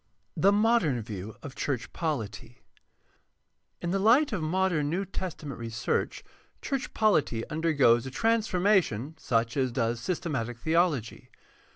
3. 0.33 0.41
THE 0.41 0.51
MODERN 0.51 1.03
VIEW 1.03 1.35
OF 1.43 1.53
CHURCH 1.53 1.93
POLITY 1.93 2.57
In 3.83 3.91
the 3.91 3.99
light 3.99 4.31
of 4.33 4.41
modem 4.41 4.89
New 4.89 5.05
Testament 5.05 5.59
research 5.59 6.23
church 6.59 6.91
polity 6.95 7.45
undergoes 7.51 8.07
a 8.07 8.09
transformation 8.09 9.13
such 9.19 9.55
as 9.55 9.71
does 9.71 9.99
systematic 9.99 10.57
theology. 10.57 11.29